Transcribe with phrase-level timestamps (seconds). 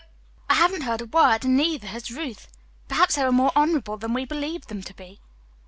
[0.49, 2.47] "I haven't heard a word, and neither has Ruth.
[2.87, 5.19] Perhaps they were more honorable than we believed them to be."